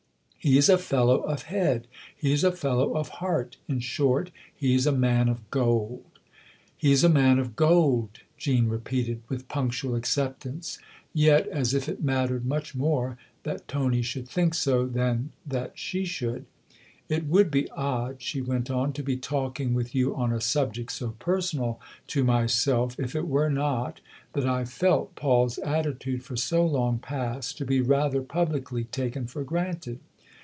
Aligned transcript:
He's 0.43 0.69
a 0.69 0.79
fellow 0.79 1.19
of 1.19 1.43
head; 1.43 1.85
he's 2.17 2.43
a 2.43 2.51
fellow 2.51 2.95
of 2.97 3.09
heart. 3.09 3.57
In 3.67 3.79
short 3.79 4.31
he's 4.55 4.87
a 4.87 4.91
man 4.91 5.29
of 5.29 5.47
gold."" 5.51 6.03
He's 6.85 7.03
a 7.03 7.09
man 7.09 7.37
of 7.37 7.55
gold," 7.55 8.21
Jean 8.39 8.67
repeated 8.67 9.21
with 9.29 9.47
punctual 9.47 9.93
acceptance, 9.93 10.79
yet 11.13 11.45
as 11.49 11.75
if 11.75 11.87
it 11.87 12.03
mattered 12.03 12.43
much 12.43 12.73
more 12.73 13.19
that 13.43 13.67
Tony 13.67 14.01
should 14.01 14.27
think 14.27 14.55
so 14.55 14.87
than 14.87 15.29
that 15.45 15.77
she 15.77 16.05
should." 16.05 16.47
It 17.07 17.27
would 17.27 17.51
be 17.51 17.69
odd," 17.69 18.19
she 18.23 18.41
went 18.41 18.71
on," 18.71 18.93
to 18.93 19.03
be 19.03 19.17
talking 19.17 19.75
with 19.75 19.93
you 19.93 20.15
on 20.15 20.33
a 20.33 20.41
subject 20.41 20.91
so 20.91 21.11
personal 21.19 21.79
to 22.07 22.23
myself 22.23 22.99
if 22.99 23.15
it 23.15 23.27
were 23.27 23.51
not 23.51 24.01
that 24.33 24.47
I've 24.47 24.71
felt 24.71 25.13
Paul's 25.13 25.59
attitude 25.59 26.23
for 26.23 26.35
so 26.35 26.65
long 26.65 26.97
past 26.97 27.59
to 27.59 27.63
be 27.65 27.79
rather 27.79 28.23
publicly 28.23 28.85
taken 28.85 29.27
for 29.27 29.43
granted. 29.43 29.99